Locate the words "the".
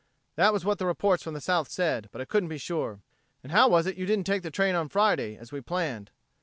0.79-0.87, 1.35-1.39, 4.41-4.49